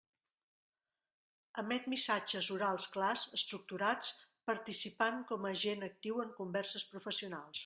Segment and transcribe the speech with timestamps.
[1.63, 4.11] Emet missatges orals clars estructurats,
[4.53, 7.59] participant com a agent actiu en converses professionals.